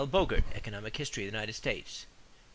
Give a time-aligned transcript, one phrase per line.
[0.07, 2.07] Bogart, Economic History of the United States, pp.